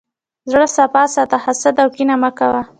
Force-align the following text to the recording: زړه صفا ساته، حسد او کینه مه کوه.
زړه 0.51 0.67
صفا 0.75 1.03
ساته، 1.15 1.37
حسد 1.45 1.75
او 1.83 1.87
کینه 1.95 2.15
مه 2.21 2.29
کوه. 2.37 2.61